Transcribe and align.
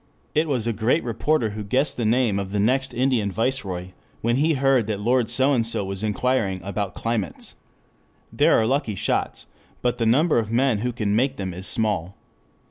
It 0.33 0.47
was 0.47 0.65
a 0.65 0.73
great 0.73 1.03
reporter 1.03 1.51
who 1.51 1.63
guessed 1.63 1.95
the 1.95 2.05
name 2.07 2.39
of 2.39 2.49
the 2.49 2.59
next 2.59 2.91
Indian 2.91 3.31
Viceroy 3.31 3.89
when 4.21 4.37
he 4.37 4.55
heard 4.55 4.87
that 4.87 4.99
Lord 4.99 5.29
So 5.29 5.53
and 5.53 5.63
So 5.63 5.85
was 5.85 6.01
inquiring 6.01 6.59
about 6.63 6.95
climates. 6.95 7.55
There 8.33 8.59
are 8.59 8.65
lucky 8.65 8.95
shots 8.95 9.45
but 9.83 9.97
the 9.97 10.07
number 10.07 10.39
of 10.39 10.51
men 10.51 10.79
who 10.79 10.91
can 10.91 11.15
make 11.15 11.37
them 11.37 11.53
is 11.53 11.67
small. 11.67 12.15